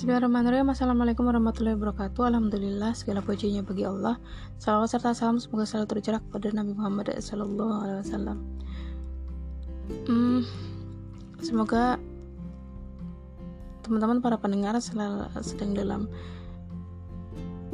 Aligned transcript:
Bismillahirrahmanirrahim. 0.00 0.72
Assalamualaikum 0.72 1.28
warahmatullahi 1.28 1.76
wabarakatuh. 1.76 2.32
Alhamdulillah 2.32 2.96
segala 2.96 3.20
pujinya 3.20 3.60
bagi 3.60 3.84
Allah. 3.84 4.16
Salawat 4.56 4.96
serta 4.96 5.12
salam 5.12 5.36
semoga 5.36 5.68
selalu 5.68 5.92
tercurah 5.92 6.24
kepada 6.24 6.56
Nabi 6.56 6.72
Muhammad 6.72 7.12
Wasallam. 7.20 8.40
Hmm, 10.08 10.40
Semoga 11.44 12.00
teman-teman 13.84 14.24
para 14.24 14.40
pendengar 14.40 14.72
selalu 14.80 15.28
sedang 15.44 15.76
dalam 15.76 16.08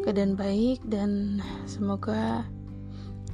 keadaan 0.03 0.35
baik 0.35 0.83
dan 0.91 1.39
semoga 1.71 2.43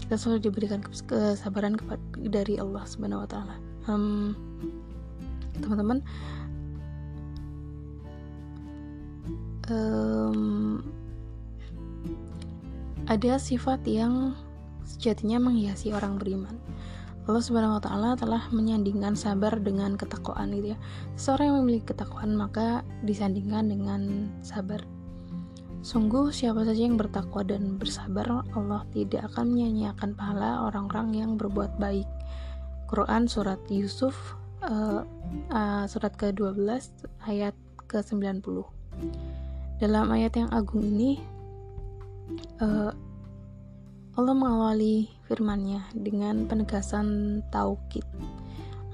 kita 0.04 0.20
selalu 0.20 0.52
diberikan 0.52 0.84
kesabaran 0.84 1.80
dari 2.28 2.60
Allah 2.60 2.84
Subhanahu. 2.84 3.24
Um, 3.88 4.36
teman-teman 5.64 6.04
um, 9.70 10.82
ada 13.06 13.36
sifat 13.38 13.82
yang 13.86 14.34
sejatinya 14.86 15.38
menghiasi 15.42 15.92
orang 15.94 16.18
beriman. 16.18 16.56
Allah 17.22 17.38
Subhanahu 17.38 17.78
wa 17.78 17.82
taala 17.82 18.10
telah 18.18 18.50
menyandingkan 18.50 19.14
sabar 19.14 19.54
dengan 19.62 19.94
ketakwaan 19.94 20.50
gitu 20.58 20.74
ya. 20.74 20.78
Seorang 21.14 21.54
yang 21.54 21.58
memiliki 21.62 21.94
ketakwaan 21.94 22.34
maka 22.34 22.82
disandingkan 23.06 23.70
dengan 23.70 24.02
sabar. 24.42 24.82
Sungguh 25.82 26.30
siapa 26.34 26.62
saja 26.62 26.82
yang 26.82 26.98
bertakwa 26.98 27.42
dan 27.42 27.78
bersabar, 27.78 28.46
Allah 28.54 28.82
tidak 28.94 29.26
akan 29.34 29.54
menyanyiakan 29.54 30.14
pahala 30.14 30.66
orang-orang 30.66 31.14
yang 31.14 31.30
berbuat 31.34 31.78
baik. 31.78 32.06
Quran 32.86 33.26
surat 33.26 33.58
Yusuf 33.66 34.14
uh, 34.62 35.02
uh, 35.50 35.84
surat 35.90 36.14
ke-12 36.14 36.70
ayat 37.26 37.54
ke-90. 37.90 38.62
Dalam 39.82 40.14
ayat 40.14 40.38
yang 40.38 40.46
agung 40.54 40.86
ini, 40.86 41.18
uh, 42.62 42.94
Allah 44.14 44.34
mengawali 44.38 45.10
firman-Nya 45.26 45.90
dengan 45.98 46.46
penegasan 46.46 47.42
taukid. 47.50 48.06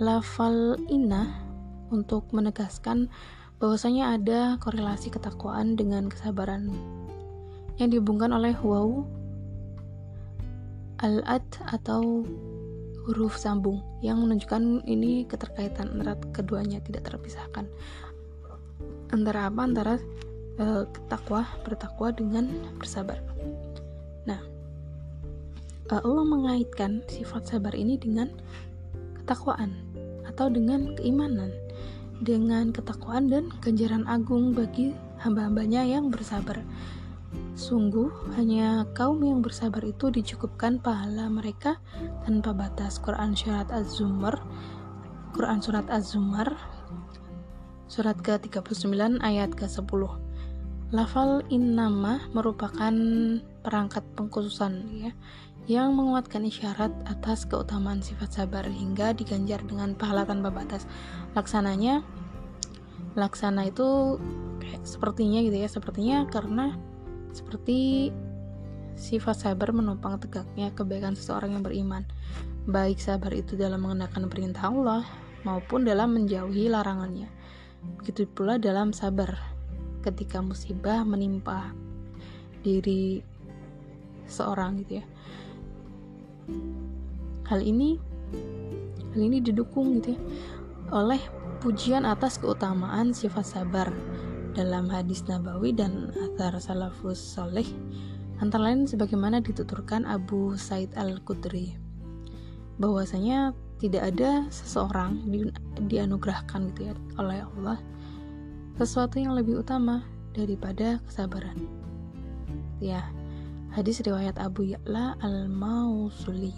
Lafal 0.00 0.80
inna 0.89 1.45
untuk 1.92 2.33
menegaskan 2.33 3.12
bahwasanya 3.61 4.17
ada 4.17 4.41
korelasi 4.64 5.12
ketakwaan 5.12 5.77
dengan 5.77 6.08
kesabaran 6.08 6.72
yang 7.77 7.92
dihubungkan 7.92 8.33
oleh 8.33 8.56
waw 8.64 9.05
al-ad 11.05 11.45
atau 11.69 12.25
huruf 13.05 13.36
sambung 13.36 13.84
yang 14.00 14.25
menunjukkan 14.25 14.89
ini 14.89 15.28
keterkaitan 15.28 16.00
antara 16.00 16.17
keduanya 16.33 16.80
tidak 16.80 17.12
terpisahkan 17.12 17.69
antara 19.12 19.52
apa 19.52 19.61
antara 19.64 19.95
uh, 20.59 20.84
takwa 21.06 21.47
bertakwa 21.62 22.12
dengan 22.12 22.51
bersabar. 22.77 23.19
Nah, 24.27 24.42
uh, 25.91 26.01
Allah 26.03 26.27
mengaitkan 26.27 27.03
sifat 27.06 27.48
sabar 27.48 27.73
ini 27.73 27.97
dengan 27.97 28.28
ketakwaan 29.23 29.75
atau 30.27 30.51
dengan 30.53 30.95
keimanan, 30.98 31.55
dengan 32.20 32.75
ketakwaan 32.75 33.31
dan 33.31 33.51
ganjaran 33.62 34.05
agung 34.11 34.53
bagi 34.53 34.92
hamba-hambanya 35.23 35.86
yang 35.86 36.11
bersabar. 36.11 36.62
Sungguh, 37.59 38.09
hanya 38.39 38.86
kaum 38.95 39.20
yang 39.20 39.42
bersabar 39.42 39.83
itu 39.83 40.09
dicukupkan 40.09 40.79
pahala 40.79 41.27
mereka 41.29 41.77
tanpa 42.23 42.55
batas. 42.55 43.03
Quran 43.03 43.34
Surat 43.34 43.69
Az-Zumar 43.69 44.41
Quran 45.34 45.61
Surat 45.61 45.84
Az-Zumar 45.91 46.56
Surat 47.91 48.17
ke-39 48.23 49.20
ayat 49.20 49.53
ke-10 49.53 50.27
Lafal 50.89 51.45
innama 51.52 52.24
merupakan 52.33 52.95
perangkat 53.61 54.01
pengkhususan 54.17 54.73
ya 54.96 55.12
yang 55.68 55.92
menguatkan 55.92 56.48
isyarat 56.48 56.89
atas 57.05 57.45
keutamaan 57.45 58.01
sifat 58.01 58.40
sabar 58.40 58.64
hingga 58.64 59.12
diganjar 59.12 59.61
dengan 59.68 59.92
pahala 59.92 60.24
tanpa 60.24 60.48
batas. 60.48 60.89
Laksananya 61.36 62.01
laksana 63.20 63.68
itu 63.68 64.17
kayak 64.64 64.80
sepertinya 64.89 65.45
gitu 65.45 65.61
ya, 65.61 65.68
sepertinya 65.68 66.24
karena 66.24 66.73
seperti 67.36 68.08
sifat 68.96 69.45
sabar 69.45 69.77
menopang 69.77 70.17
tegaknya 70.24 70.73
kebaikan 70.73 71.12
seseorang 71.12 71.52
yang 71.52 71.64
beriman. 71.68 72.08
Baik 72.64 72.96
sabar 72.96 73.36
itu 73.36 73.61
dalam 73.61 73.85
mengenakan 73.85 74.33
perintah 74.33 74.73
Allah 74.73 75.05
maupun 75.45 75.85
dalam 75.85 76.17
menjauhi 76.17 76.73
larangannya. 76.73 77.29
Begitu 78.01 78.24
pula 78.24 78.57
dalam 78.57 78.96
sabar 78.96 79.36
ketika 80.03 80.42
musibah 80.42 81.03
menimpa 81.03 81.73
diri 82.63 83.23
seorang 84.29 84.85
gitu 84.85 85.01
ya. 85.01 85.05
Hal 87.48 87.64
ini 87.64 87.97
hal 89.13 89.20
ini 89.20 89.41
didukung 89.41 89.98
gitu 90.01 90.17
ya 90.17 90.20
oleh 90.89 91.20
pujian 91.61 92.09
atas 92.09 92.41
keutamaan 92.41 93.13
sifat 93.13 93.45
sabar 93.45 93.89
dalam 94.57 94.89
hadis 94.89 95.25
nabawi 95.29 95.77
dan 95.77 96.11
athar 96.17 96.57
salafus 96.57 97.20
soleh 97.20 97.67
antara 98.41 98.70
lain 98.70 98.86
sebagaimana 98.86 99.42
dituturkan 99.42 100.07
Abu 100.07 100.55
Said 100.57 100.95
Al-Qudri. 100.95 101.77
Bahwasanya 102.79 103.53
tidak 103.83 104.15
ada 104.15 104.47
seseorang 104.51 105.23
di, 105.30 105.51
dianugerahkan 105.86 106.70
gitu 106.75 106.91
ya 106.91 106.95
oleh 107.19 107.42
Allah 107.42 107.79
sesuatu 108.78 109.18
yang 109.18 109.34
lebih 109.34 109.58
utama 109.66 110.06
daripada 110.39 111.02
kesabaran. 111.11 111.58
Ya, 112.78 113.11
hadis 113.74 113.98
riwayat 114.06 114.39
Abu 114.39 114.70
Ya'la 114.70 115.18
Al-Mausuli. 115.18 116.55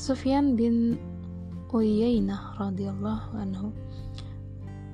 Sufyan 0.00 0.56
bin 0.56 0.96
Uyainah 1.68 2.56
radhiyallahu 2.56 3.36
anhu 3.36 3.68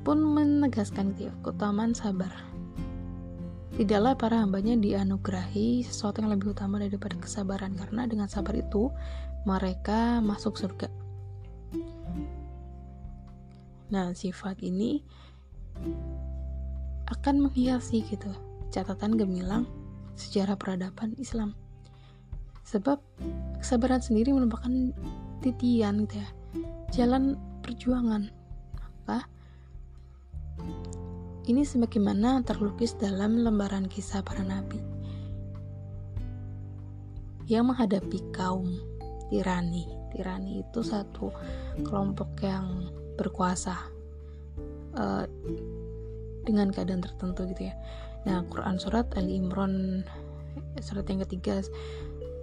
pun 0.03 0.19
menegaskan 0.19 1.15
keutamaan 1.47 1.95
sabar. 1.95 2.35
Tidaklah 3.79 4.19
para 4.19 4.43
hambanya 4.43 4.75
dianugerahi 4.75 5.87
sesuatu 5.87 6.27
yang 6.27 6.35
lebih 6.35 6.59
utama 6.59 6.83
daripada 6.83 7.15
kesabaran 7.23 7.79
karena 7.79 8.11
dengan 8.11 8.27
sabar 8.27 8.59
itu 8.59 8.91
mereka 9.47 10.19
masuk 10.19 10.59
surga. 10.59 10.91
Nah, 13.95 14.11
sifat 14.11 14.59
ini 14.67 15.07
akan 17.11 17.51
menghiasi 17.51 18.07
gitu 18.07 18.31
catatan 18.71 19.19
gemilang 19.19 19.67
sejarah 20.15 20.55
peradaban 20.55 21.17
Islam. 21.19 21.59
Sebab 22.63 23.03
kesabaran 23.59 23.99
sendiri 23.99 24.31
merupakan 24.31 24.71
titian 25.43 26.07
gitu 26.07 26.23
ya, 26.23 26.29
jalan 26.95 27.35
perjuangan. 27.67 28.31
Maka 28.79 29.27
ini 31.51 31.67
sebagaimana 31.67 32.47
terlukis 32.47 32.95
dalam 32.95 33.43
lembaran 33.43 33.91
kisah 33.91 34.23
para 34.23 34.47
nabi 34.47 34.79
yang 37.51 37.67
menghadapi 37.67 38.23
kaum 38.31 38.71
tirani. 39.33 39.91
Tirani 40.15 40.63
itu 40.63 40.83
satu 40.83 41.35
kelompok 41.83 42.39
yang 42.43 42.91
berkuasa 43.19 44.00
uh, 44.97 45.25
dengan 46.45 46.73
keadaan 46.73 47.05
tertentu 47.05 47.47
gitu 47.53 47.69
ya. 47.71 47.75
Nah 48.27 48.45
Quran 48.49 48.77
surat 48.81 49.07
Ali 49.17 49.39
Imran 49.41 50.05
surat 50.83 51.07
yang 51.07 51.23
ketiga 51.25 51.63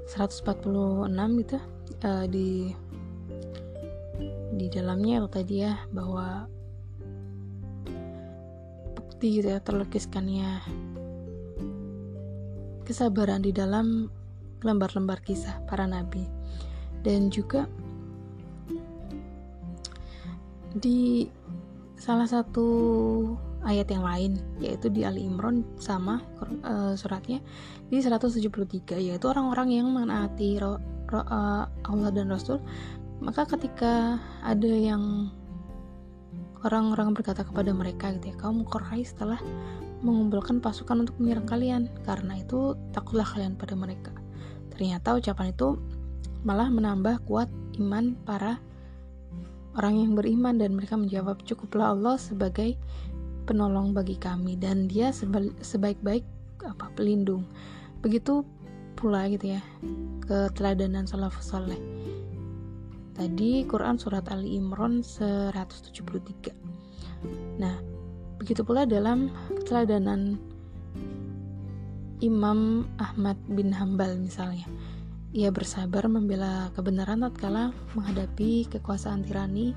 146 0.08 1.12
gitu 1.44 1.58
uh, 2.04 2.26
di 2.30 2.72
di 4.58 4.68
dalamnya 4.74 5.22
itu 5.22 5.30
tadi 5.30 5.56
ya 5.62 5.78
bahwa 5.94 6.50
bukti 8.98 9.42
gitu 9.42 9.54
ya 9.54 9.60
terlukiskannya 9.62 10.62
kesabaran 12.88 13.44
di 13.44 13.52
dalam 13.52 14.08
lembar-lembar 14.64 15.22
kisah 15.22 15.60
para 15.68 15.86
nabi. 15.86 16.24
Dan 17.06 17.30
juga 17.30 17.70
di 20.78 21.30
salah 21.98 22.30
satu 22.30 22.68
ayat 23.66 23.90
yang 23.90 24.06
lain 24.06 24.32
yaitu 24.62 24.88
di 24.88 25.02
Ali 25.04 25.26
Imran 25.26 25.66
sama 25.82 26.22
uh, 26.64 26.94
suratnya 26.94 27.42
di 27.90 28.00
173 28.00 28.48
yaitu 29.02 29.26
orang-orang 29.26 29.74
yang 29.74 29.88
menaati 29.90 30.62
ro, 30.62 30.78
ro, 31.10 31.22
uh, 31.26 31.66
Allah 31.66 32.10
dan 32.14 32.30
Rasul 32.30 32.62
maka 33.18 33.50
ketika 33.50 34.22
ada 34.46 34.70
yang 34.70 35.34
orang-orang 36.62 37.18
berkata 37.18 37.42
kepada 37.42 37.74
mereka 37.74 38.14
gitu 38.14 38.34
ya 38.34 38.36
kaum 38.38 38.62
Quraisy 38.62 39.18
telah 39.18 39.42
mengumpulkan 40.06 40.62
pasukan 40.62 41.06
untuk 41.06 41.18
menyerang 41.18 41.50
kalian 41.50 41.84
karena 42.06 42.38
itu 42.38 42.78
takutlah 42.94 43.26
kalian 43.26 43.58
pada 43.58 43.74
mereka. 43.74 44.14
Ternyata 44.74 45.18
ucapan 45.18 45.54
itu 45.54 45.82
malah 46.46 46.70
menambah 46.70 47.26
kuat 47.26 47.50
iman 47.82 48.14
para 48.22 48.62
orang 49.78 49.96
yang 50.02 50.12
beriman 50.18 50.58
dan 50.58 50.74
mereka 50.74 50.98
menjawab 50.98 51.46
cukuplah 51.46 51.94
Allah 51.94 52.18
sebagai 52.18 52.74
penolong 53.46 53.94
bagi 53.94 54.18
kami 54.18 54.58
dan 54.58 54.90
dia 54.90 55.14
sebaik-baik 55.62 56.26
apa 56.66 56.90
pelindung. 56.98 57.46
Begitu 58.02 58.42
pula 58.98 59.30
gitu 59.30 59.54
ya 59.56 59.62
keteladanan 60.26 61.06
salafus 61.06 61.54
saleh. 61.54 61.80
Tadi 63.14 63.66
Quran 63.66 63.98
surat 63.98 64.26
Ali 64.30 64.58
Imran 64.58 65.02
173 65.02 66.78
nah 67.58 67.74
begitu 68.38 68.62
pula 68.62 68.86
dalam 68.86 69.34
keteladanan 69.58 70.38
Imam 72.22 72.86
Ahmad 73.02 73.38
bin 73.50 73.74
Hambal 73.74 74.18
misalnya 74.22 74.70
ia 75.36 75.52
bersabar 75.52 76.08
membela 76.08 76.72
kebenaran 76.72 77.24
tatkala 77.28 77.76
menghadapi 77.96 78.68
kekuasaan 78.72 79.28
tirani. 79.28 79.76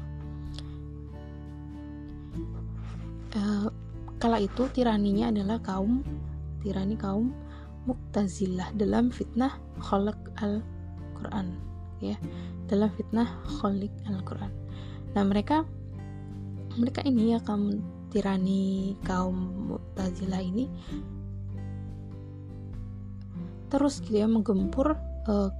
Uh, 3.30 3.70
kala 4.18 4.42
itu 4.42 4.66
tiraninya 4.70 5.30
adalah 5.30 5.58
kaum 5.62 6.02
tirani 6.62 6.98
kaum 6.98 7.34
Mu'tazilah 7.88 8.76
dalam 8.76 9.08
fitnah 9.08 9.56
khalaq 9.82 10.18
al-Quran 10.38 11.56
ya. 11.98 12.14
Dalam 12.70 12.92
fitnah 12.94 13.26
khalik 13.58 13.90
al-Quran. 14.06 14.52
Nah 15.16 15.24
mereka 15.26 15.66
mereka 16.78 17.02
ini 17.02 17.34
ya 17.34 17.42
kaum 17.42 17.82
tirani 18.14 18.94
kaum 19.02 19.66
Mu'tazilah 19.70 20.42
ini 20.42 20.70
terus 23.70 24.02
gitu 24.02 24.18
ya 24.18 24.26
menggempur 24.26 24.98
uh, 25.30 25.50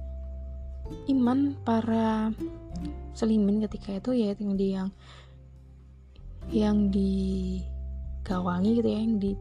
iman 1.07 1.55
para 1.63 2.35
selimin 3.15 3.63
ketika 3.63 3.95
itu 3.95 4.11
ya 4.11 4.35
yang 4.35 4.53
di 4.59 4.67
yang 4.75 4.89
yang 6.51 6.77
digawangi 6.91 8.83
gitu 8.83 8.89
ya 8.91 8.99
yang 8.99 9.15
di 9.21 9.31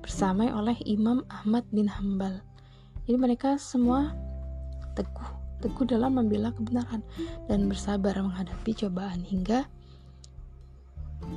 bersamai 0.00 0.48
oleh 0.48 0.74
Imam 0.88 1.20
Ahmad 1.28 1.68
bin 1.68 1.86
Hambal. 1.86 2.40
Jadi 3.04 3.16
mereka 3.20 3.60
semua 3.60 4.16
teguh, 4.96 5.28
teguh 5.60 5.84
dalam 5.84 6.16
membela 6.16 6.52
kebenaran 6.52 7.04
dan 7.46 7.68
bersabar 7.68 8.16
menghadapi 8.16 8.72
cobaan 8.72 9.20
hingga 9.24 9.68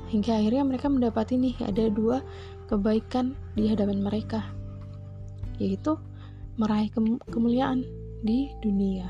hingga 0.08 0.40
akhirnya 0.40 0.64
mereka 0.64 0.88
mendapati 0.88 1.36
nih 1.36 1.56
ada 1.68 1.90
dua 1.92 2.24
kebaikan 2.70 3.36
di 3.58 3.68
hadapan 3.68 4.00
mereka 4.00 4.46
yaitu 5.60 6.00
meraih 6.56 6.88
ke 6.92 7.00
kemuliaan 7.28 7.84
di 8.22 8.54
dunia. 8.62 9.10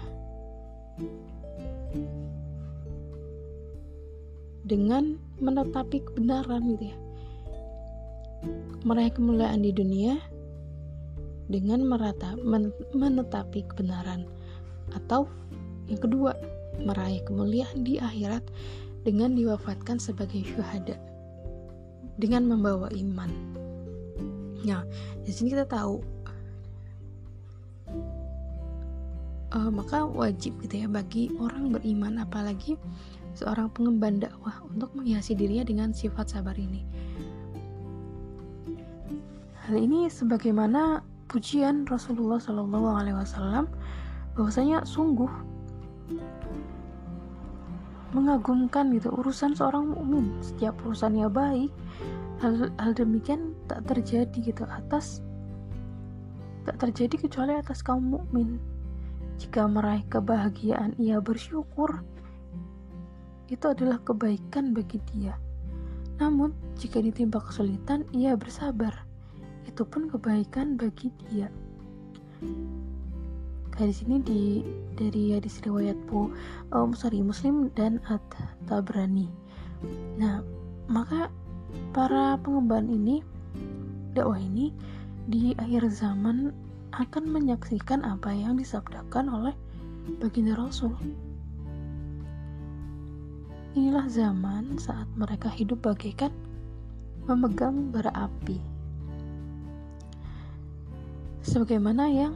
Dengan 4.63 5.19
menetapi 5.43 5.99
kebenaran 6.07 6.63
gitu 6.75 6.91
ya. 6.91 6.97
Meraih 8.87 9.11
kemuliaan 9.13 9.61
di 9.61 9.75
dunia 9.75 10.15
dengan 11.51 11.83
merata 11.83 12.39
menetapi 12.95 13.67
kebenaran. 13.67 14.23
Atau 14.95 15.27
yang 15.91 15.99
kedua 15.99 16.31
meraih 16.79 17.19
kemuliaan 17.27 17.83
di 17.83 17.99
akhirat 17.99 18.47
dengan 19.03 19.35
diwafatkan 19.35 19.99
sebagai 19.99 20.39
syuhada. 20.55 20.95
Dengan 22.15 22.47
membawa 22.47 22.87
iman. 22.95 23.31
Nah, 24.61 24.85
di 25.25 25.31
sini 25.33 25.51
kita 25.51 25.65
tahu 25.65 25.99
uh, 29.55 29.71
maka 29.71 30.03
wajib 30.07 30.55
gitu 30.63 30.83
ya 30.83 30.87
bagi 30.87 31.31
orang 31.39 31.71
beriman 31.75 32.19
apalagi 32.23 32.79
seorang 33.35 33.71
pengemban 33.71 34.19
dakwah 34.19 34.59
untuk 34.67 34.91
menghiasi 34.95 35.35
dirinya 35.35 35.63
dengan 35.63 35.89
sifat 35.95 36.35
sabar 36.35 36.55
ini. 36.59 36.83
Hal 39.67 39.77
ini 39.79 40.11
sebagaimana 40.11 40.99
pujian 41.31 41.87
Rasulullah 41.87 42.43
Shallallahu 42.43 42.91
Alaihi 42.91 43.15
Wasallam 43.15 43.71
bahwasanya 44.35 44.83
sungguh 44.83 45.31
mengagumkan 48.11 48.91
gitu 48.91 49.07
urusan 49.15 49.55
seorang 49.55 49.95
mukmin 49.95 50.35
setiap 50.43 50.75
urusannya 50.83 51.31
baik 51.31 51.71
hal, 52.43 52.67
hal 52.75 52.91
demikian 52.91 53.55
tak 53.71 53.87
terjadi 53.87 54.51
gitu 54.51 54.67
atas 54.67 55.23
tak 56.67 56.75
terjadi 56.83 57.27
kecuali 57.27 57.55
atas 57.55 57.79
kaum 57.79 58.11
mukmin 58.19 58.59
jika 59.41 59.65
meraih 59.65 60.05
kebahagiaan 60.05 60.93
ia 61.01 61.17
bersyukur. 61.17 62.05
Itu 63.49 63.73
adalah 63.73 63.97
kebaikan 64.05 64.77
bagi 64.77 65.01
dia. 65.09 65.33
Namun 66.21 66.53
jika 66.77 67.01
ditimpa 67.01 67.41
kesulitan 67.41 68.05
ia 68.13 68.37
bersabar. 68.37 68.93
Itu 69.65 69.81
pun 69.89 70.05
kebaikan 70.13 70.77
bagi 70.77 71.09
dia. 71.25 71.49
Kayak 73.73 73.89
di 73.89 73.95
sini 73.97 74.15
di 74.21 74.41
dari 74.93 75.33
hadis 75.33 75.57
riwayat 75.65 75.97
po 76.05 76.29
um, 76.69 76.93
sorry 76.93 77.23
muslim 77.25 77.73
dan 77.73 77.97
at 78.11 78.21
tabrani 78.69 79.25
nah 80.19 80.45
maka 80.85 81.33
para 81.95 82.37
pengemban 82.45 82.85
ini 82.85 83.25
dakwah 84.13 84.37
ini 84.37 84.69
di 85.25 85.55
akhir 85.57 85.89
zaman 85.89 86.51
akan 86.91 87.23
menyaksikan 87.31 88.03
apa 88.03 88.35
yang 88.35 88.59
disabdakan 88.59 89.31
oleh 89.31 89.55
baginda 90.19 90.59
Rasul. 90.59 90.91
Inilah 93.71 94.11
zaman 94.11 94.75
saat 94.75 95.07
mereka 95.15 95.47
hidup 95.47 95.79
bagaikan 95.87 96.35
memegang 97.23 97.95
bara 97.95 98.11
api. 98.11 98.59
Sebagaimana 101.41 102.11
yang 102.11 102.35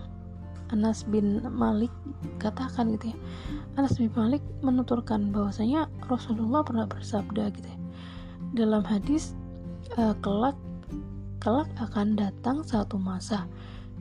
Anas 0.72 1.06
bin 1.06 1.44
Malik 1.52 1.92
katakan 2.40 2.96
gitu 2.96 3.12
ya. 3.12 3.18
Anas 3.76 4.00
bin 4.00 4.10
Malik 4.16 4.42
menuturkan 4.64 5.30
bahwasanya 5.30 5.92
Rasulullah 6.08 6.64
pernah 6.64 6.88
bersabda 6.88 7.52
gitu 7.54 7.68
ya. 7.68 7.80
Dalam 8.56 8.88
hadis 8.88 9.36
uh, 10.00 10.16
kelak 10.24 10.56
kelak 11.44 11.70
akan 11.78 12.18
datang 12.18 12.66
satu 12.66 12.98
masa 12.98 13.46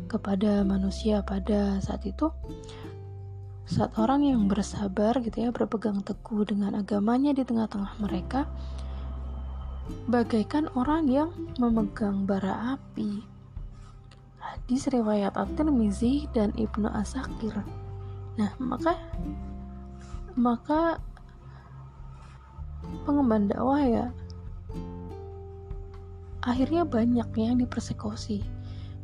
kepada 0.06 0.62
manusia 0.66 1.24
pada 1.24 1.80
saat 1.80 2.04
itu. 2.06 2.30
Saat 3.64 3.96
orang 3.96 4.28
yang 4.28 4.44
bersabar 4.44 5.16
gitu 5.24 5.48
ya 5.48 5.50
berpegang 5.50 6.04
teguh 6.04 6.44
dengan 6.44 6.76
agamanya 6.76 7.32
di 7.32 7.42
tengah-tengah 7.48 7.96
mereka 7.96 8.44
bagaikan 10.08 10.68
orang 10.76 11.08
yang 11.08 11.32
memegang 11.56 12.28
bara 12.28 12.76
api. 12.76 13.24
Hadis 14.40 14.88
riwayat 14.92 15.32
At-Tirmizi 15.32 16.28
dan 16.36 16.52
Ibnu 16.52 16.92
Asakir. 16.92 17.56
Nah, 18.36 18.52
maka 18.60 19.00
maka 20.34 21.00
pengemban 23.06 23.48
dakwah 23.48 23.80
ya 23.80 24.06
akhirnya 26.44 26.84
banyak 26.84 27.28
yang 27.38 27.56
dipersekusi 27.62 28.44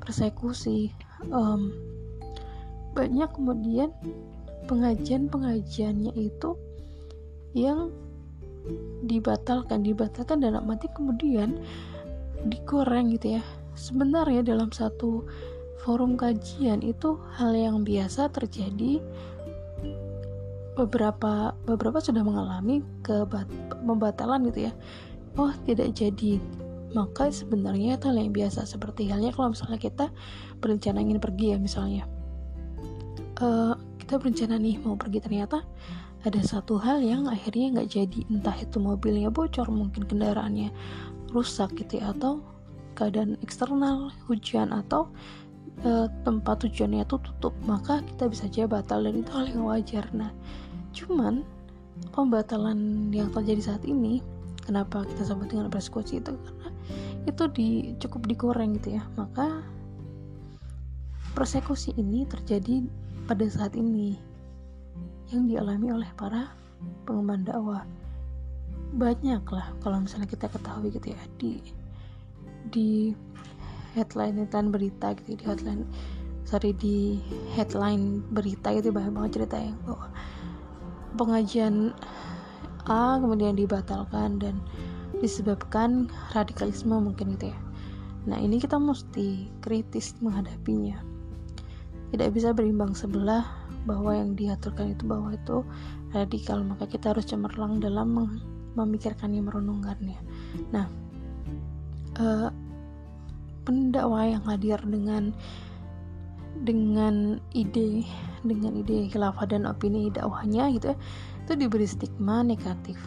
persekusi. 0.00 0.90
Um, 1.28 1.76
banyak 2.96 3.30
kemudian 3.36 3.94
pengajian-pengajiannya 4.66 6.12
itu 6.16 6.56
yang 7.54 7.92
dibatalkan 9.04 9.80
dibatalkan 9.80 10.44
dan 10.44 10.60
mati 10.64 10.88
kemudian 10.92 11.60
digoreng 12.48 13.12
gitu 13.14 13.40
ya. 13.40 13.42
Sebenarnya 13.76 14.44
dalam 14.44 14.68
satu 14.74 15.24
forum 15.80 16.16
kajian 16.20 16.84
itu 16.84 17.16
hal 17.40 17.56
yang 17.56 17.86
biasa 17.86 18.28
terjadi 18.28 19.00
beberapa 20.76 21.56
beberapa 21.64 21.98
sudah 22.00 22.20
mengalami 22.24 22.84
kebat 23.00 23.48
pembatalan 23.84 24.48
gitu 24.52 24.68
ya. 24.68 24.72
Oh 25.38 25.52
tidak 25.64 25.96
jadi 25.96 26.40
maka 26.92 27.30
sebenarnya 27.30 27.98
hal 28.00 28.16
yang 28.18 28.34
biasa. 28.34 28.66
Seperti 28.66 29.10
halnya 29.10 29.30
kalau 29.30 29.54
misalnya 29.54 29.78
kita 29.78 30.06
berencana 30.58 30.98
ingin 31.02 31.22
pergi 31.22 31.54
ya 31.54 31.58
misalnya. 31.58 32.04
Uh, 33.40 33.72
kita 33.98 34.20
berencana 34.20 34.58
nih 34.58 34.76
mau 34.82 34.98
pergi 34.98 35.22
ternyata 35.22 35.64
ada 36.20 36.40
satu 36.44 36.76
hal 36.76 37.00
yang 37.00 37.30
akhirnya 37.30 37.80
nggak 37.80 37.88
jadi. 37.88 38.20
Entah 38.28 38.56
itu 38.58 38.76
mobilnya 38.82 39.30
bocor 39.32 39.70
mungkin 39.70 40.04
kendaraannya 40.04 40.68
rusak 41.30 41.78
gitu 41.78 42.02
ya 42.02 42.12
atau 42.12 42.42
keadaan 42.98 43.38
eksternal 43.40 44.10
hujan 44.26 44.74
atau 44.74 45.08
e, 45.86 46.10
tempat 46.26 46.66
tujuannya 46.66 47.06
itu 47.06 47.16
tutup 47.22 47.54
maka 47.64 48.04
kita 48.04 48.28
bisa 48.28 48.50
aja 48.50 48.68
batal. 48.68 49.06
Dan 49.06 49.24
itu 49.24 49.30
hal 49.32 49.46
yang 49.48 49.64
wajar. 49.64 50.04
Nah 50.12 50.34
cuman 50.90 51.46
pembatalan 52.12 53.08
yang 53.14 53.30
terjadi 53.32 53.72
saat 53.72 53.82
ini 53.86 54.20
kenapa 54.66 55.06
kita 55.06 55.22
sebut 55.22 55.48
dengan 55.48 55.72
persekusi 55.72 56.20
itu 56.20 56.34
itu 57.28 57.44
di 57.52 57.68
cukup 58.00 58.28
digoreng 58.28 58.76
gitu 58.80 58.96
ya. 58.96 59.02
Maka 59.16 59.64
persekusi 61.36 61.96
ini 61.96 62.24
terjadi 62.28 62.84
pada 63.28 63.44
saat 63.46 63.76
ini 63.76 64.16
yang 65.30 65.46
dialami 65.46 65.94
oleh 65.94 66.10
para 66.16 66.50
pengemban 67.04 67.46
dakwah. 67.46 67.84
Banyak 68.90 69.44
lah 69.48 69.70
kalau 69.84 70.02
misalnya 70.02 70.26
kita 70.26 70.50
ketahui 70.50 70.90
gitu 70.90 71.14
ya 71.14 71.22
di 71.38 71.62
di 72.68 73.14
headline 73.94 74.38
headline 74.42 74.70
berita 74.70 75.14
gitu 75.18 75.38
di 75.38 75.44
headline 75.46 75.82
sorry 76.46 76.74
di 76.74 77.22
headline 77.54 78.22
berita 78.34 78.74
gitu 78.74 78.90
banyak 78.90 79.14
banget 79.14 79.30
cerita 79.38 79.56
yang 79.58 79.78
bahwa 79.86 80.06
pengajian 81.14 81.94
A 82.88 83.20
kemudian 83.22 83.54
dibatalkan 83.54 84.40
dan 84.40 84.58
disebabkan 85.18 86.06
radikalisme 86.30 86.94
mungkin 86.94 87.34
gitu 87.34 87.50
ya. 87.50 87.58
Nah 88.30 88.38
ini 88.38 88.62
kita 88.62 88.78
mesti 88.78 89.50
kritis 89.64 90.14
menghadapinya. 90.22 91.02
Tidak 92.14 92.30
bisa 92.30 92.54
berimbang 92.54 92.94
sebelah 92.94 93.46
bahwa 93.88 94.14
yang 94.14 94.38
diaturkan 94.38 94.94
itu 94.94 95.02
bahwa 95.08 95.34
itu 95.34 95.66
radikal 96.14 96.62
maka 96.62 96.86
kita 96.86 97.10
harus 97.14 97.26
cemerlang 97.26 97.82
dalam 97.82 98.38
memikirkannya 98.78 99.42
merenungkannya. 99.42 100.20
Nah 100.70 100.86
uh, 102.18 102.50
pendakwa 103.64 104.26
yang 104.26 104.44
hadir 104.46 104.78
dengan 104.86 105.34
dengan 106.66 107.40
ide 107.56 108.04
dengan 108.44 108.76
ide 108.76 109.08
khilafah 109.08 109.48
dan 109.48 109.64
opini 109.64 110.12
dakwahnya 110.12 110.68
gitu 110.76 110.92
ya 110.92 110.96
itu 111.46 111.52
diberi 111.56 111.86
stigma 111.88 112.44
negatif 112.44 112.98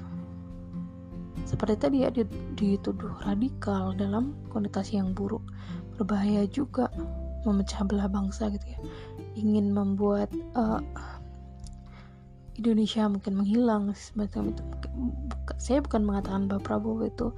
seperti 1.53 1.75
tadi 1.77 1.97
ya 2.01 2.09
dituduh 2.57 3.13
radikal 3.21 3.93
dalam 3.93 4.33
konotasi 4.49 4.97
yang 4.97 5.13
buruk. 5.13 5.45
Berbahaya 6.01 6.49
juga 6.49 6.89
memecah 7.45 7.85
belah 7.85 8.09
bangsa 8.09 8.49
gitu 8.49 8.73
ya. 8.73 8.79
Ingin 9.37 9.69
membuat 9.69 10.33
uh, 10.57 10.81
Indonesia 12.57 13.05
mungkin 13.05 13.37
menghilang 13.37 13.93
semacam 13.93 14.49
itu. 14.49 14.63
Saya 15.61 15.85
bukan 15.85 16.01
mengatakan 16.09 16.49
bahwa 16.49 16.61
Prabowo 16.65 17.05
itu 17.05 17.29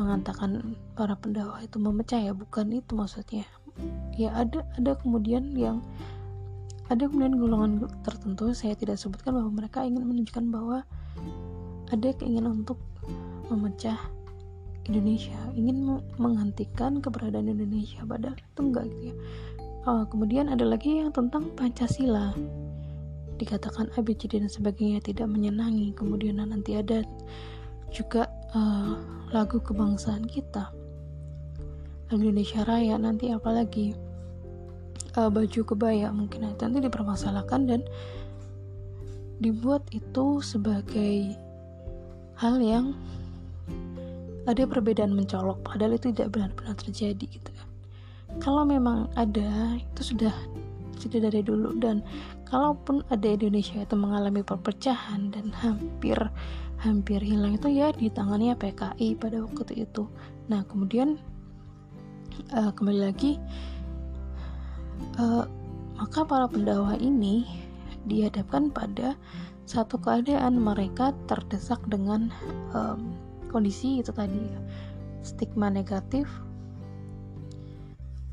mengatakan 0.00 0.72
para 0.96 1.12
pendakwah 1.12 1.60
itu 1.60 1.76
memecah 1.76 2.20
ya 2.24 2.32
bukan 2.32 2.72
itu 2.72 2.96
maksudnya. 2.96 3.44
Ya 4.16 4.32
ada 4.32 4.64
ada 4.80 4.96
kemudian 4.96 5.52
yang 5.52 5.84
ada 6.88 7.04
kemudian 7.04 7.36
golongan 7.36 7.72
tertentu 8.00 8.52
saya 8.56 8.72
tidak 8.76 8.96
sebutkan 8.96 9.36
bahwa 9.36 9.52
mereka 9.52 9.84
ingin 9.84 10.08
menunjukkan 10.08 10.48
bahwa 10.48 10.88
ada 11.92 12.08
keinginan 12.16 12.64
untuk 12.64 12.80
memecah 13.52 14.00
Indonesia. 14.88 15.38
Ingin 15.54 16.02
menghentikan 16.18 16.98
keberadaan 16.98 17.52
Indonesia 17.52 18.02
padahal 18.02 18.34
itu 18.34 18.60
enggak 18.60 18.84
gitu 18.90 19.04
ya. 19.12 19.16
Uh, 19.82 20.04
kemudian 20.06 20.46
ada 20.46 20.62
lagi 20.62 21.02
yang 21.02 21.10
tentang 21.10 21.50
Pancasila. 21.54 22.34
Dikatakan 23.38 23.90
ABCD 23.98 24.38
dan 24.38 24.50
sebagainya 24.50 25.02
tidak 25.02 25.26
menyenangi. 25.26 25.90
Kemudian 25.94 26.38
nanti 26.38 26.78
ada 26.78 27.02
juga 27.90 28.30
uh, 28.54 28.94
lagu 29.34 29.58
kebangsaan 29.58 30.26
kita. 30.26 30.70
Indonesia 32.14 32.62
Raya 32.62 32.98
nanti 32.98 33.30
apalagi. 33.30 33.94
Uh, 35.12 35.28
baju 35.28 35.60
kebaya 35.68 36.08
mungkin 36.08 36.48
nanti 36.48 36.80
dipermasalahkan 36.80 37.68
dan 37.68 37.84
dibuat 39.44 39.84
itu 39.92 40.40
sebagai 40.40 41.36
hal 42.38 42.62
yang 42.62 42.96
ada 44.46 44.62
perbedaan 44.66 45.14
mencolok 45.14 45.62
padahal 45.62 45.94
itu 45.94 46.10
tidak 46.10 46.34
benar-benar 46.34 46.74
terjadi 46.78 47.26
gitu 47.26 47.50
kan. 47.54 47.68
Kalau 48.40 48.64
memang 48.64 49.12
ada 49.14 49.76
itu 49.76 50.16
sudah 50.16 50.34
sudah 51.02 51.18
dari 51.18 51.42
dulu. 51.42 51.74
Dan 51.82 52.06
kalaupun 52.46 53.02
ada 53.10 53.26
Indonesia 53.26 53.82
itu 53.82 53.94
mengalami 53.98 54.46
perpecahan 54.46 55.34
dan 55.34 55.50
hampir 55.50 56.16
hampir 56.82 57.22
hilang 57.22 57.54
itu 57.58 57.70
ya 57.70 57.94
di 57.94 58.10
tangannya 58.10 58.54
PKI 58.54 59.18
pada 59.18 59.42
waktu 59.42 59.86
itu. 59.86 60.06
Nah 60.50 60.62
kemudian 60.66 61.18
uh, 62.54 62.70
kembali 62.74 63.00
lagi 63.12 63.38
uh, 65.18 65.46
maka 65.98 66.26
para 66.26 66.46
pendakwah 66.50 66.98
ini 66.98 67.46
dihadapkan 68.10 68.74
pada 68.74 69.14
satu 69.62 69.94
keadaan 70.02 70.58
mereka 70.58 71.14
terdesak 71.30 71.78
dengan 71.86 72.34
um, 72.74 73.14
kondisi 73.52 74.00
itu 74.00 74.10
tadi 74.10 74.40
stigma 75.20 75.68
negatif 75.68 76.26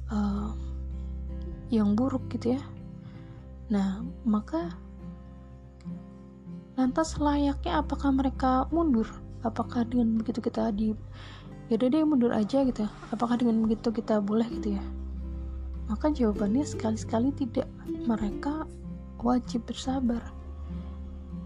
uh, 0.09 0.55
yang 1.69 1.93
buruk 1.93 2.25
gitu 2.31 2.57
ya 2.57 2.61
Nah, 3.69 4.01
maka 4.25 4.73
lantas 6.73 7.21
layaknya 7.21 7.85
apakah 7.85 8.09
mereka 8.09 8.65
mundur? 8.73 9.05
Apakah 9.45 9.85
dengan 9.85 10.17
begitu 10.17 10.41
kita 10.41 10.73
di 10.73 10.97
ya 11.69 11.77
udah 11.77 11.87
deh 11.93 12.01
mundur 12.01 12.33
aja 12.33 12.65
gitu 12.65 12.89
ya? 12.89 12.91
Apakah 13.13 13.37
dengan 13.37 13.61
begitu 13.61 13.93
kita 13.93 14.25
boleh 14.25 14.49
gitu 14.57 14.73
ya? 14.73 14.83
Maka 15.85 16.09
jawabannya 16.09 16.65
sekali-sekali 16.65 17.29
tidak. 17.37 17.69
Mereka 17.85 18.65
wajib 19.21 19.69
bersabar 19.69 20.21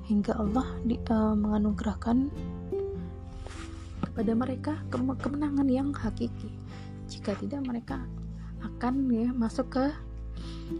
hingga 0.07 0.39
Allah 0.39 0.67
di, 0.87 0.95
uh, 1.11 1.35
menganugerahkan 1.35 2.31
kepada 4.13 4.37
mereka 4.37 4.73
kemenangan 4.93 5.65
yang 5.65 5.89
hakiki. 5.89 6.53
Jika 7.09 7.33
tidak 7.41 7.65
mereka 7.65 8.05
akan 8.61 9.09
ya 9.11 9.33
masuk 9.33 9.73
ke 9.73 9.85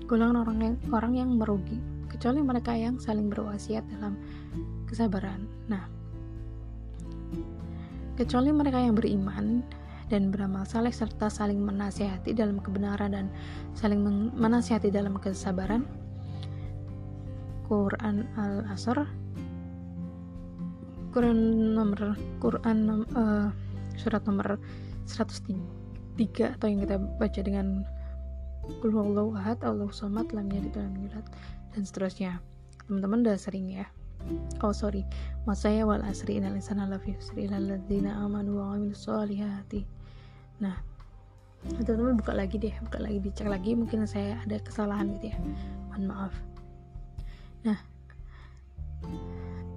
golongan 0.08 0.44
orang 0.44 0.58
yang 0.62 0.76
orang 0.96 1.14
yang 1.18 1.30
merugi 1.36 1.80
kecuali 2.08 2.40
mereka 2.40 2.72
yang 2.78 3.02
saling 3.02 3.28
berwasiat 3.28 3.84
dalam 3.92 4.16
kesabaran 4.88 5.44
nah 5.68 5.84
kecuali 8.16 8.54
mereka 8.54 8.80
yang 8.80 8.96
beriman 8.96 9.66
dan 10.12 10.30
beramal 10.30 10.68
saleh 10.68 10.94
serta 10.94 11.32
saling 11.32 11.58
menasihati 11.58 12.36
dalam 12.38 12.62
kebenaran 12.62 13.12
dan 13.12 13.26
saling 13.74 14.04
menasihati 14.38 14.94
dalam 14.94 15.18
kesabaran 15.18 15.88
Quran 17.66 18.30
Al-Asr 18.38 19.23
Quran 21.14 21.78
nomor 21.78 22.18
Quran 22.42 23.06
uh, 23.14 23.54
surat 23.96 24.26
nomor 24.26 24.58
103 25.06 26.58
atau 26.58 26.66
yang 26.66 26.82
kita 26.82 26.98
baca 27.22 27.40
dengan 27.46 27.86
Kul 28.80 28.96
ahad, 29.36 29.60
Allah 29.68 29.92
somad, 29.92 30.32
lam 30.32 30.48
yalid 30.48 30.72
walam 30.80 30.96
yulad 30.96 31.28
dan 31.76 31.84
seterusnya. 31.84 32.40
Teman-teman 32.88 33.28
udah 33.28 33.36
sering 33.36 33.68
ya. 33.68 33.84
Oh 34.64 34.72
sorry, 34.72 35.04
saya 35.52 35.84
wal 35.84 36.00
asri 36.00 36.40
inal 36.40 36.56
insana 36.56 36.88
lafi 36.88 37.12
yusri 37.12 37.44
ilal 37.44 37.76
ladzina 37.76 38.16
amanu 38.24 38.64
wa 38.64 38.80
amilus 38.80 39.04
solihati. 39.04 39.84
Nah, 40.64 40.80
teman-teman 41.84 42.16
buka 42.16 42.32
lagi 42.32 42.56
deh, 42.56 42.72
buka 42.88 43.04
lagi 43.04 43.20
dicek 43.20 43.52
lagi 43.52 43.76
mungkin 43.76 44.08
saya 44.08 44.40
ada 44.48 44.56
kesalahan 44.64 45.12
gitu 45.20 45.36
ya. 45.36 45.38
Mohon 45.92 46.04
maaf. 46.08 46.34
Nah, 47.68 47.80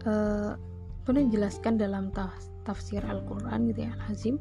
uh, 0.06 0.54
perlu 1.06 1.30
dijelaskan 1.30 1.78
dalam 1.78 2.10
tafsir 2.66 3.00
Al-Quran 3.06 3.70
gitu 3.70 3.86
ya 3.86 3.94
Al-Hazim 4.02 4.36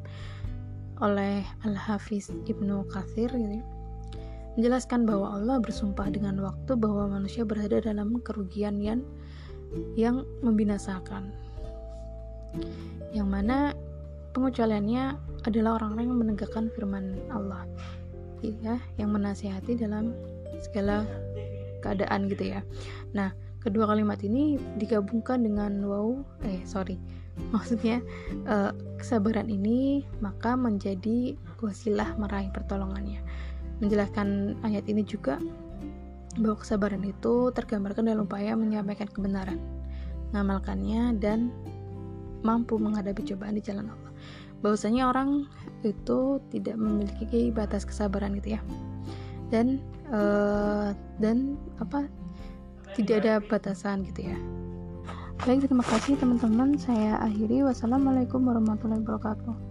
oleh 0.98 1.46
Al-Hafiz 1.62 2.34
Ibnu 2.50 2.90
Kathir 2.90 3.30
gitu 3.30 3.62
ya 3.62 3.64
menjelaskan 4.56 5.04
bahwa 5.04 5.36
Allah 5.36 5.60
bersumpah 5.60 6.08
dengan 6.08 6.40
waktu 6.40 6.72
bahwa 6.80 7.20
manusia 7.20 7.44
berada 7.44 7.76
dalam 7.76 8.16
kerugian 8.24 8.80
yang 8.80 9.04
yang 9.94 10.24
membinasakan. 10.40 11.28
Yang 13.12 13.28
mana 13.28 13.56
pengecualiannya 14.32 15.16
adalah 15.44 15.76
orang-orang 15.80 16.08
yang 16.08 16.20
menegakkan 16.24 16.72
firman 16.72 17.20
Allah. 17.28 17.68
Ya, 18.40 18.80
yang 18.96 19.12
menasihati 19.12 19.76
dalam 19.76 20.16
segala 20.60 21.04
keadaan 21.84 22.28
gitu 22.32 22.56
ya. 22.56 22.60
Nah, 23.12 23.36
kedua 23.66 23.90
kalimat 23.90 24.22
ini 24.22 24.62
digabungkan 24.78 25.42
dengan 25.42 25.82
wow, 25.82 26.22
eh 26.46 26.62
sorry, 26.62 27.02
maksudnya 27.54 27.98
uh, 28.46 28.70
kesabaran 29.02 29.50
ini 29.50 30.06
maka 30.22 30.54
menjadi 30.54 31.34
wasilah 31.58 32.14
meraih 32.14 32.48
pertolongannya 32.54 33.20
menjelaskan 33.80 34.56
ayat 34.64 34.88
ini 34.88 35.04
juga 35.04 35.36
bahwa 36.36 36.56
kesabaran 36.60 37.00
itu 37.04 37.48
tergambarkan 37.52 38.12
dalam 38.12 38.28
upaya 38.28 38.52
menyampaikan 38.52 39.08
kebenaran, 39.08 39.56
mengamalkannya 40.32 41.16
dan 41.16 41.48
mampu 42.44 42.76
menghadapi 42.76 43.24
cobaan 43.24 43.56
di 43.56 43.64
jalan 43.64 43.88
Allah. 43.88 44.12
Bahwasanya 44.60 45.08
orang 45.08 45.48
itu 45.84 46.40
tidak 46.52 46.76
memiliki 46.76 47.52
batas 47.52 47.88
kesabaran 47.88 48.36
gitu 48.36 48.56
ya. 48.56 48.60
Dan 49.48 49.80
uh, 50.12 50.92
dan 51.20 51.56
apa 51.80 52.04
tidak 52.96 53.16
ada 53.22 53.34
batasan 53.44 54.08
gitu 54.08 54.32
ya. 54.32 54.36
Baik, 55.44 55.68
terima 55.68 55.84
kasih 55.84 56.16
teman-teman. 56.16 56.80
Saya 56.80 57.20
akhiri. 57.20 57.60
Wassalamualaikum 57.60 58.40
warahmatullahi 58.40 59.04
wabarakatuh. 59.04 59.65